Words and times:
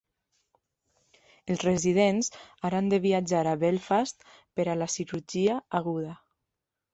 Els 1.55 1.65
residents 1.67 2.29
ara 2.69 2.79
han 2.83 2.87
de 2.93 2.99
viatjar 3.03 3.43
a 3.51 3.53
Belfast 3.65 4.27
per 4.61 4.67
a 4.67 4.77
la 4.85 4.89
cirurgia 4.97 5.61
aguda. 5.83 6.17